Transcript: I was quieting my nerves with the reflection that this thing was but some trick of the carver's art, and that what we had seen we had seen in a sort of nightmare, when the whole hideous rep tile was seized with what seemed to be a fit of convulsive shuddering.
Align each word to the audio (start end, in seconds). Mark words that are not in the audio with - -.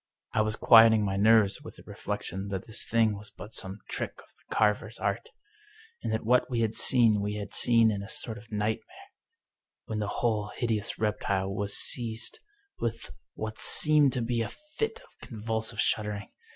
I 0.33 0.41
was 0.41 0.55
quieting 0.55 1.05
my 1.05 1.15
nerves 1.15 1.61
with 1.61 1.75
the 1.75 1.83
reflection 1.85 2.47
that 2.47 2.65
this 2.65 2.85
thing 2.87 3.15
was 3.15 3.29
but 3.29 3.53
some 3.53 3.81
trick 3.87 4.13
of 4.17 4.25
the 4.39 4.55
carver's 4.55 4.97
art, 4.97 5.29
and 6.01 6.11
that 6.11 6.25
what 6.25 6.49
we 6.49 6.61
had 6.61 6.73
seen 6.73 7.21
we 7.21 7.35
had 7.35 7.53
seen 7.53 7.91
in 7.91 8.01
a 8.01 8.09
sort 8.09 8.39
of 8.39 8.51
nightmare, 8.51 9.11
when 9.85 9.99
the 9.99 10.07
whole 10.07 10.51
hideous 10.57 10.97
rep 10.97 11.19
tile 11.19 11.53
was 11.53 11.77
seized 11.77 12.39
with 12.79 13.11
what 13.35 13.59
seemed 13.59 14.11
to 14.13 14.23
be 14.23 14.41
a 14.41 14.49
fit 14.49 15.01
of 15.01 15.27
convulsive 15.27 15.79
shuddering. 15.79 16.31